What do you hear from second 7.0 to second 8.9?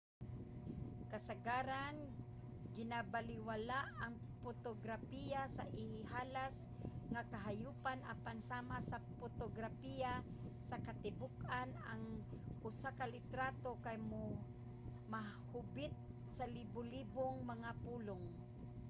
nga kahayopan apan sama